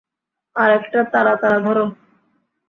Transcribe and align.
আর 0.55 0.69
একটা 0.71 0.99
তারা 1.13 1.33
তারা 1.35 1.57
ধরো। 1.59 1.85